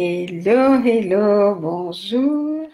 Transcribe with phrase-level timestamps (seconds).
[0.00, 2.68] Hello, hello, bonjour.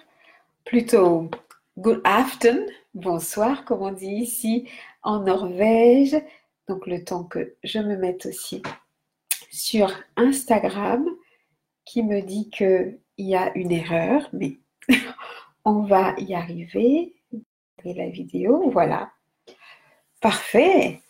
[0.66, 1.30] Plutôt
[1.78, 4.68] good afternoon, bonsoir, comme on dit ici
[5.02, 6.14] en Norvège.
[6.68, 8.62] Donc le temps que je me mette aussi
[9.50, 11.08] sur Instagram
[11.86, 14.58] qui me dit qu'il y a une erreur, mais
[15.64, 17.14] on va y arriver.
[17.86, 19.10] Et la vidéo, voilà.
[20.20, 21.00] Parfait.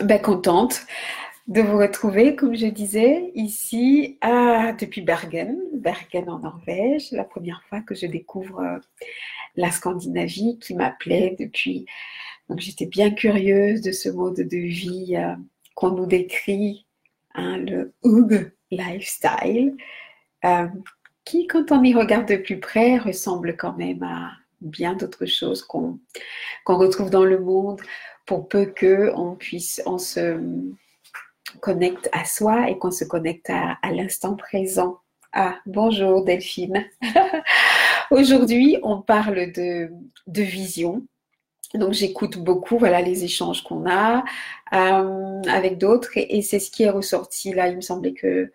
[0.00, 0.84] Ben, contente
[1.48, 7.80] de vous retrouver, comme je disais, ici depuis Bergen, Bergen en Norvège, la première fois
[7.80, 8.78] que je découvre euh,
[9.56, 11.86] la Scandinavie qui m'appelait depuis.
[12.48, 15.34] Donc j'étais bien curieuse de ce mode de vie euh,
[15.74, 16.86] qu'on nous décrit,
[17.34, 19.76] hein, le Hug lifestyle,
[20.44, 20.68] euh,
[21.24, 25.62] qui, quand on y regarde de plus près, ressemble quand même à bien d'autres choses
[25.62, 25.98] qu'on
[26.66, 27.80] retrouve dans le monde,
[28.26, 30.38] pour peu que on puisse, on se
[31.60, 34.98] connecte à soi et qu'on se connecte à, l'instant présent.
[35.32, 36.84] Ah, bonjour Delphine.
[38.10, 39.90] Aujourd'hui, on parle de,
[40.26, 41.02] de vision.
[41.74, 44.24] Donc j'écoute beaucoup voilà les échanges qu'on a
[44.74, 47.68] euh, avec d'autres et, c'est ce qui est ressorti là.
[47.68, 48.52] Il me semblait que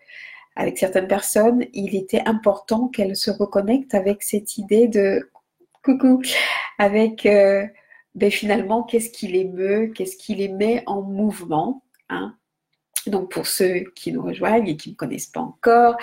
[0.55, 5.29] avec certaines personnes, il était important qu'elles se reconnectent avec cette idée de
[5.83, 6.21] coucou,
[6.79, 7.65] avec euh,
[8.15, 11.83] ben, finalement qu'est-ce qui les meut, qu'est-ce qui les met en mouvement.
[12.09, 12.35] Hein?
[13.07, 15.97] Donc pour ceux qui nous rejoignent et qui ne me connaissent pas encore,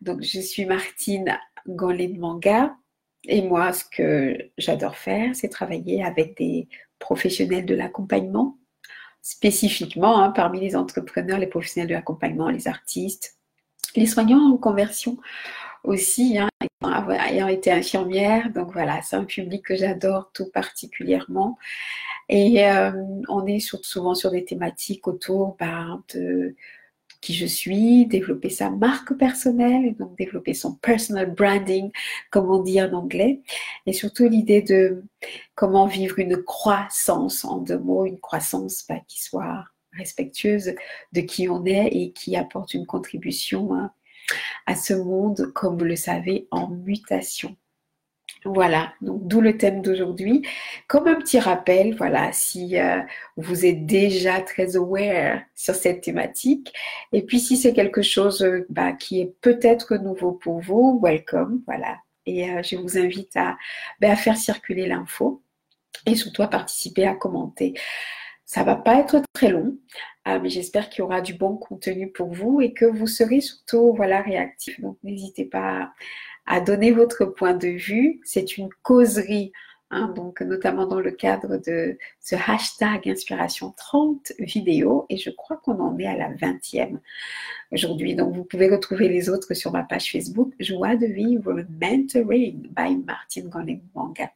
[0.00, 2.74] donc je suis Martine Ganlin Manga
[3.24, 8.58] et moi ce que j'adore faire, c'est travailler avec des professionnels de l'accompagnement,
[9.20, 13.36] spécifiquement hein, parmi les entrepreneurs, les professionnels de l'accompagnement, les artistes,
[13.94, 15.18] les soignants en conversion
[15.84, 16.48] aussi, hein,
[17.28, 18.50] ayant été infirmière.
[18.50, 21.58] Donc voilà, c'est un public que j'adore tout particulièrement.
[22.28, 22.92] Et euh,
[23.28, 26.54] on est souvent sur des thématiques autour ben, de
[27.22, 31.90] qui je suis, développer sa marque personnelle donc développer son personal branding,
[32.30, 33.40] comme on dit en anglais,
[33.86, 35.04] et surtout l'idée de
[35.54, 40.74] comment vivre une croissance en deux mots, une croissance ben, qui soit respectueuse
[41.12, 43.92] de qui on est et qui apporte une contribution hein,
[44.66, 47.56] à ce monde, comme vous le savez, en mutation.
[48.44, 50.44] Voilà, donc d'où le thème d'aujourd'hui.
[50.88, 53.00] Comme un petit rappel, voilà, si euh,
[53.36, 56.72] vous êtes déjà très aware sur cette thématique,
[57.12, 61.62] et puis si c'est quelque chose euh, bah, qui est peut-être nouveau pour vous, welcome,
[61.66, 61.98] voilà.
[62.26, 63.56] Et euh, je vous invite à,
[64.00, 65.42] bah, à faire circuler l'info
[66.06, 67.74] et surtout à participer, à commenter.
[68.44, 69.78] Ça va pas être très long,
[70.26, 73.94] mais j'espère qu'il y aura du bon contenu pour vous et que vous serez surtout
[73.94, 74.78] voilà réactif.
[74.80, 75.92] Donc n'hésitez pas à
[76.60, 78.20] donner votre point de vue.
[78.24, 79.52] C'est une causerie,
[79.90, 85.56] hein, donc notamment dans le cadre de ce hashtag Inspiration 30 vidéos, et je crois
[85.58, 86.98] qu'on en est à la 20e
[87.70, 88.14] aujourd'hui.
[88.14, 92.96] Donc vous pouvez retrouver les autres sur ma page Facebook, Joie de vivre mentoring by
[92.96, 93.50] Martine
[93.94, 94.30] Manga.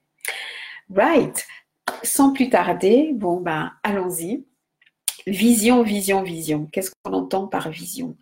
[0.91, 1.47] Right.
[2.03, 4.45] Sans plus tarder, bon ben allons-y.
[5.27, 6.67] Vision, vision, vision.
[6.71, 8.17] Qu'est-ce qu'on entend par vision?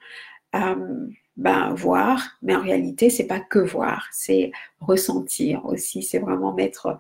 [0.55, 1.07] Euh,
[1.37, 6.99] ben, voir, mais en réalité, c'est pas que voir, c'est ressentir aussi, c'est vraiment mettre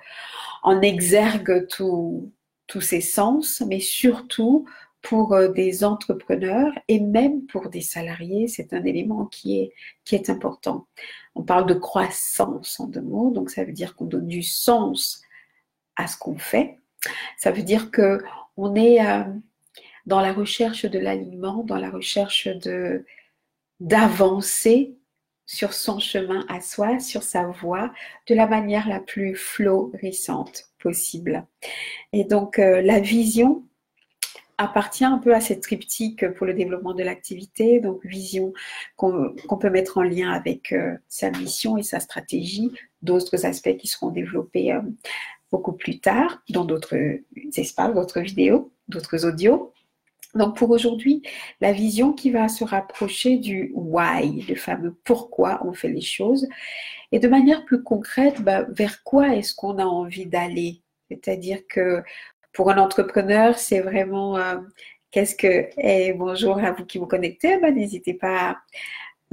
[0.63, 2.33] en exergue tous
[2.81, 4.67] ces sens, mais surtout
[5.05, 9.73] pour euh, des entrepreneurs et même pour des salariés, c'est un élément qui est,
[10.05, 10.87] qui est important.
[11.35, 15.21] On parle de croissance en deux mots, donc ça veut dire qu'on donne du sens
[15.97, 16.79] à ce qu'on fait.
[17.37, 18.19] Ça veut dire que
[18.57, 19.25] on est euh,
[20.07, 23.05] dans la recherche de l'alignement, dans la recherche de
[23.85, 24.97] d'avancer
[25.47, 27.93] sur son chemin à soi, sur sa voie,
[28.27, 31.47] de la manière la plus florissante possible.
[32.15, 33.63] Et donc euh, la vision
[34.57, 38.55] appartient un peu à cette triptyque pour le développement de l'activité, donc vision
[38.97, 43.87] qu'on peut mettre en lien avec euh, sa mission et sa stratégie, d'autres aspects qui
[43.87, 44.81] seront développés euh,
[45.53, 46.97] beaucoup plus tard dans d'autres
[47.55, 49.75] espaces, d'autres vidéos, d'autres audios.
[50.35, 51.23] Donc pour aujourd'hui,
[51.61, 56.49] la vision qui va se rapprocher du why, le fameux pourquoi on fait les choses,
[57.13, 60.83] et de manière plus concrète, bah, vers quoi est-ce qu'on a envie d'aller?
[61.09, 62.03] C'est-à-dire que
[62.53, 64.57] pour un entrepreneur, c'est vraiment euh,
[65.11, 68.59] qu'est-ce que, bonjour à vous qui vous connectez, bah, n'hésitez pas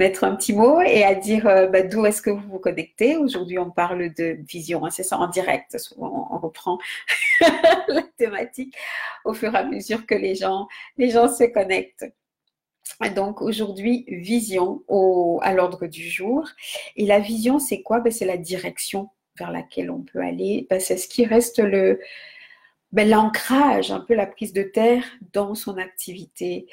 [0.01, 3.17] mettre un petit mot et à dire euh, bah, d'où est-ce que vous vous connectez.
[3.17, 5.77] Aujourd'hui, on parle de vision, c'est ça en direct.
[5.77, 6.79] Souvent, on reprend
[7.87, 8.75] la thématique
[9.25, 10.67] au fur et à mesure que les gens,
[10.97, 12.07] les gens se connectent.
[13.15, 16.47] Donc aujourd'hui, vision au, à l'ordre du jour.
[16.95, 17.99] Et la vision, c'est quoi?
[17.99, 20.65] Ben, C'est la direction vers laquelle on peut aller.
[20.67, 21.99] Ben, c'est ce qui reste le,
[22.91, 26.65] ben, l'ancrage, un peu la prise de terre dans son activité.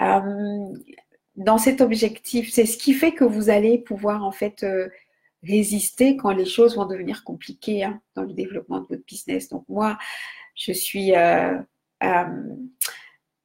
[0.00, 0.72] Euh,
[1.36, 4.88] dans cet objectif, c'est ce qui fait que vous allez pouvoir en fait euh,
[5.42, 9.48] résister quand les choses vont devenir compliquées hein, dans le développement de votre business.
[9.48, 9.98] Donc moi,
[10.54, 11.58] je suis euh,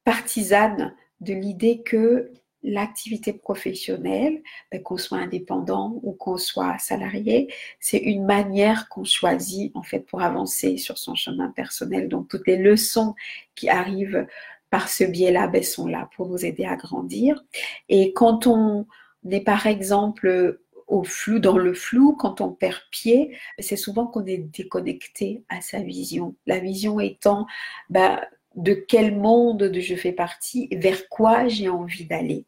[0.04, 2.32] partisane de l'idée que
[2.64, 4.40] l'activité professionnelle,
[4.70, 10.00] ben, qu'on soit indépendant ou qu'on soit salarié, c'est une manière qu'on choisit en fait
[10.00, 12.08] pour avancer sur son chemin personnel.
[12.08, 13.14] Donc toutes les leçons
[13.54, 14.26] qui arrivent
[14.72, 17.44] par ce biais-là ben, sont là pour nous aider à grandir.
[17.90, 18.86] Et quand on
[19.30, 24.24] est par exemple au flou, dans le flou, quand on perd pied, c'est souvent qu'on
[24.24, 26.36] est déconnecté à sa vision.
[26.46, 27.46] La vision étant
[27.90, 28.18] ben,
[28.54, 32.46] de quel monde je fais partie, vers quoi j'ai envie d'aller.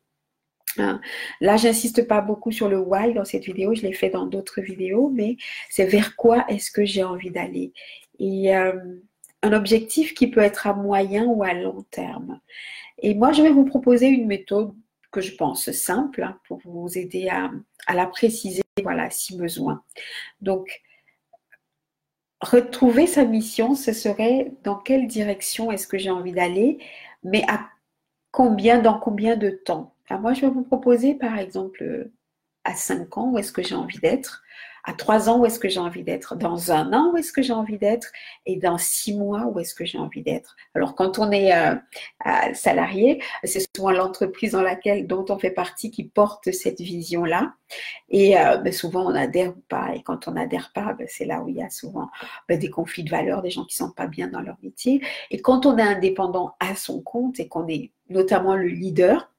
[0.78, 1.02] Hein.
[1.42, 4.62] Là, j'insiste pas beaucoup sur le why dans cette vidéo, je l'ai fait dans d'autres
[4.62, 5.36] vidéos, mais
[5.68, 7.74] c'est vers quoi est-ce que j'ai envie d'aller.
[8.18, 8.72] Et euh,
[9.52, 12.40] objectif qui peut être à moyen ou à long terme.
[12.98, 14.72] Et moi, je vais vous proposer une méthode
[15.10, 17.50] que je pense simple hein, pour vous aider à,
[17.86, 19.82] à, la préciser, voilà, si besoin.
[20.40, 20.82] Donc,
[22.40, 26.78] retrouver sa mission, ce serait dans quelle direction est-ce que j'ai envie d'aller,
[27.22, 27.68] mais à
[28.30, 29.94] combien, dans combien de temps?
[30.10, 32.12] Moi, je vais vous proposer, par exemple, euh,
[32.64, 34.42] à 5 ans, où est-ce que j'ai envie d'être
[34.84, 36.36] à trois ans, où est-ce que j'ai envie d'être?
[36.36, 38.12] Dans un an, où est-ce que j'ai envie d'être?
[38.44, 40.56] Et dans six mois, où est-ce que j'ai envie d'être?
[40.74, 41.74] Alors, quand on est euh,
[42.52, 47.54] salarié, c'est souvent l'entreprise dans laquelle, dont on fait partie, qui porte cette vision-là.
[48.10, 49.94] Et euh, ben, souvent, on adhère ou pas.
[49.94, 52.10] Et quand on n'adhère pas, ben, c'est là où il y a souvent
[52.48, 55.02] ben, des conflits de valeurs, des gens qui ne sont pas bien dans leur métier.
[55.30, 59.33] Et quand on est indépendant à son compte et qu'on est notamment le leader,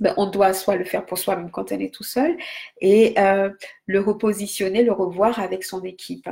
[0.00, 2.36] ben, on doit soit le faire pour soi-même quand on est tout seul
[2.80, 3.50] et euh,
[3.86, 6.28] le repositionner, le revoir avec son équipe.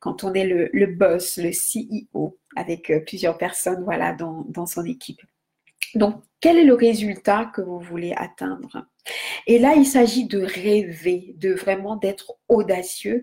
[0.00, 5.20] Quand on est le, boss, le CEO, avec euh, plusieurs personnes voilà, dans, son équipe.
[5.94, 8.86] Donc, quel est le résultat que vous voulez atteindre?
[9.46, 13.22] Et là, il s'agit de rêver, de vraiment d'être audacieux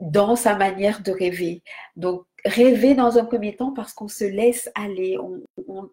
[0.00, 1.62] dans sa manière de rêver.
[1.96, 5.90] Donc, rêver dans un premier temps parce qu'on se laisse aller, on,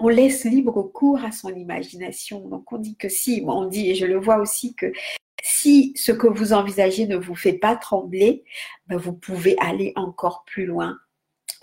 [0.00, 2.48] on laisse libre cours à son imagination.
[2.48, 4.92] Donc on dit que si, on dit, et je le vois aussi que
[5.42, 8.44] si ce que vous envisagez ne vous fait pas trembler,
[8.86, 10.98] ben, vous pouvez aller encore plus loin.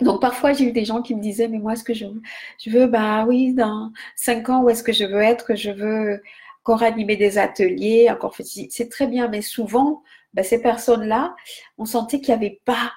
[0.00, 2.22] Donc parfois j'ai eu des gens qui me disaient mais moi ce que je veux,
[2.58, 6.22] je bah oui dans cinq ans où est-ce que je veux être, je veux
[6.60, 10.02] encore animer des ateliers, encore c'est très bien mais souvent
[10.34, 11.36] ben, ces personnes-là
[11.78, 12.92] on sentait qu'il n'y avait pas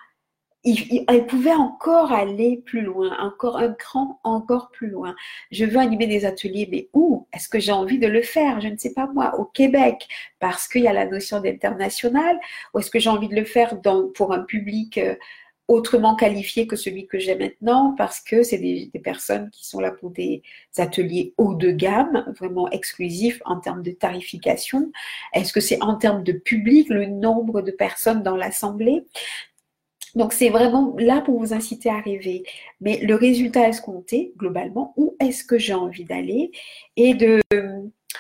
[1.08, 5.16] elle pouvait encore aller plus loin, encore un cran, encore plus loin.
[5.52, 8.62] Je veux animer des ateliers, mais où Est-ce que j'ai envie de le faire?
[8.62, 10.08] Je ne sais pas moi, au Québec,
[10.40, 12.40] parce qu'il y a la notion d'international,
[12.74, 13.80] ou est-ce que j'ai envie de le faire
[14.16, 15.16] pour un public euh,
[15.68, 19.92] autrement qualifié que celui que j'ai maintenant, parce que c'est des, personnes qui sont là
[19.92, 20.44] pour des
[20.78, 24.92] ateliers haut de gamme, vraiment exclusifs en termes de tarification.
[25.34, 29.06] Est-ce que c'est en termes de public, le nombre de personnes dans l'assemblée?
[30.16, 32.44] Donc c'est vraiment là pour vous inciter à rêver.
[32.82, 36.52] Mais le résultat escompté, globalement, où est-ce que j'ai envie d'aller?
[36.96, 37.42] Et de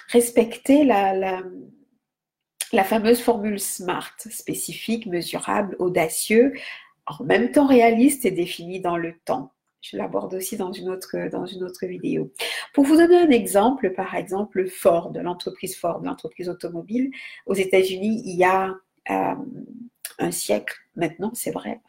[0.09, 1.41] respecter la,
[2.73, 6.53] la, fameuse formule SMART, spécifique, mesurable, audacieux,
[7.07, 9.51] en même temps réaliste et défini dans le temps.
[9.81, 12.31] Je l'aborde aussi dans une, autre, dans une autre vidéo.
[12.73, 17.11] Pour vous donner un exemple, par exemple, Ford, l'entreprise Ford, l'entreprise automobile,
[17.45, 18.73] aux États-Unis, il y a
[19.11, 19.35] euh,
[20.17, 21.81] un siècle maintenant, c'est vrai.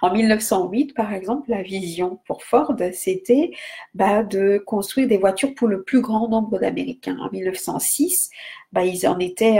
[0.00, 3.52] En 1908, par exemple, la vision pour Ford, c'était
[3.94, 7.18] bah, de construire des voitures pour le plus grand nombre d'Américains.
[7.20, 8.30] En 1906,
[8.72, 9.58] bah, ils en étaient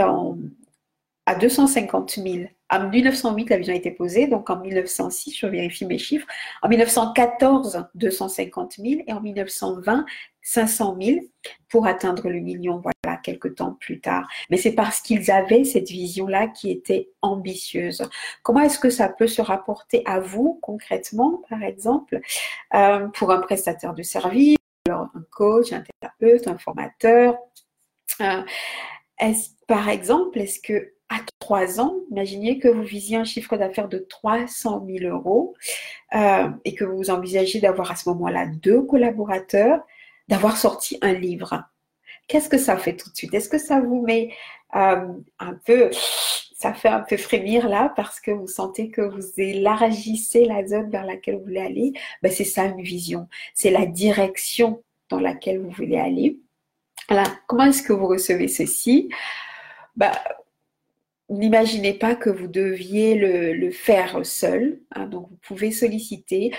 [1.25, 2.45] à 250 000.
[2.69, 6.27] En 1908, la vision a été posée, donc en 1906, je vérifie mes chiffres.
[6.63, 10.05] En 1914, 250 000 et en 1920,
[10.43, 11.19] 500 000
[11.69, 14.27] pour atteindre le million, voilà, quelques temps plus tard.
[14.49, 18.07] Mais c'est parce qu'ils avaient cette vision-là qui était ambitieuse.
[18.43, 22.19] Comment est-ce que ça peut se rapporter à vous concrètement, par exemple,
[22.75, 24.57] euh, pour un prestataire de service,
[24.89, 27.37] un coach, un thérapeute, un formateur
[28.21, 28.43] euh,
[29.67, 33.99] Par exemple, est-ce que à trois ans, imaginez que vous visiez un chiffre d'affaires de
[33.99, 35.53] 300 000 euros
[36.15, 39.85] euh, et que vous envisagez d'avoir à ce moment-là deux collaborateurs
[40.27, 41.63] d'avoir sorti un livre.
[42.27, 43.33] Qu'est-ce que ça fait tout de suite?
[43.33, 44.33] Est-ce que ça vous met
[44.75, 45.07] euh,
[45.39, 45.89] un peu,
[46.55, 50.89] ça fait un peu frémir là parce que vous sentez que vous élargissez la zone
[50.89, 51.93] vers laquelle vous voulez aller?
[52.21, 56.39] Ben, C'est ça une vision, c'est la direction dans laquelle vous voulez aller.
[57.09, 59.09] Alors, comment est-ce que vous recevez ceci?
[59.95, 60.11] Ben,
[61.29, 64.79] N'imaginez pas que vous deviez le, faire seul.
[64.91, 65.07] Hein.
[65.07, 66.53] donc, vous pouvez solliciter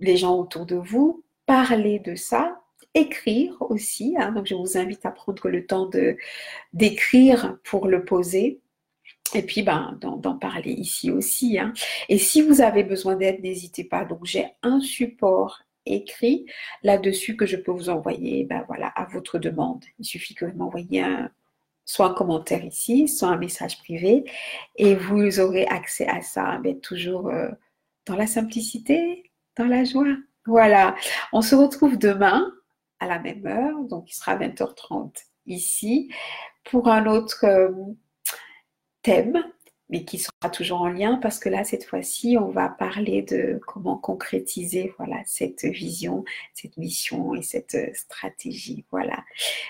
[0.00, 2.61] les gens autour de vous, parler de ça,
[2.94, 4.14] écrire aussi.
[4.18, 4.32] Hein.
[4.32, 6.16] donc, je vous invite à prendre le temps de
[6.72, 8.60] d'écrire pour le poser.
[9.34, 11.58] Et puis, ben, d'en parler ici aussi.
[11.58, 11.72] Hein.
[12.08, 14.04] Et si vous avez besoin d'aide, n'hésitez pas.
[14.04, 16.46] Donc, j'ai un support écrit
[16.82, 19.84] là-dessus que je peux vous envoyer ben, voilà, à votre demande.
[19.98, 21.04] Il suffit que vous m'envoyiez
[21.84, 24.24] soit un commentaire ici, soit un message privé,
[24.76, 27.48] et vous aurez accès à ça, mais ben, toujours euh,
[28.06, 30.16] dans la simplicité, dans la joie.
[30.46, 30.96] Voilà,
[31.32, 32.52] on se retrouve demain
[33.02, 35.10] à la même heure, donc il sera 20h30
[35.46, 36.08] ici,
[36.64, 37.70] pour un autre euh,
[39.02, 39.42] thème,
[39.90, 43.60] mais qui sera toujours en lien parce que là, cette fois-ci, on va parler de
[43.66, 48.84] comment concrétiser voilà, cette vision, cette mission et cette euh, stratégie.
[48.92, 49.24] Voilà.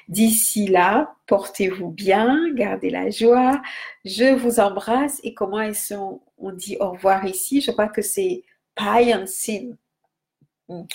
[0.09, 3.63] D'ici là, portez-vous bien, gardez la joie.
[4.05, 7.63] Je vous embrasse et comment est-ce on dit au revoir ici?
[7.63, 8.45] Je crois que c'est
[9.27, 9.77] Sin.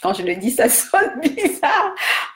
[0.02, 1.96] Quand je le dis, ça sonne bizarre.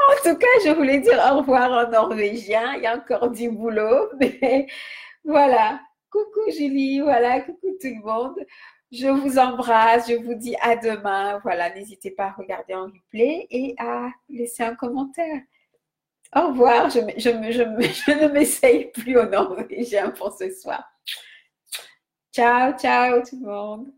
[0.09, 2.75] En tout cas, je voulais dire au revoir en norvégien.
[2.75, 4.67] Il y a encore du boulot, mais
[5.23, 5.79] voilà.
[6.09, 8.35] Coucou Julie, voilà, coucou tout le monde.
[8.91, 11.39] Je vous embrasse, je vous dis à demain.
[11.43, 15.41] Voilà, n'hésitez pas à regarder en replay et à laisser un commentaire.
[16.35, 20.83] Au revoir, je, je, ne m'essaye plus au norvégien pour ce soir.
[22.33, 23.93] Ciao, ciao tout le monde.